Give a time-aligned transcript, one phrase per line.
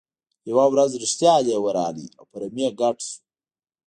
[0.49, 3.17] یوه ورځ رښتیا لیوه راغی او په رمې ګډ شو.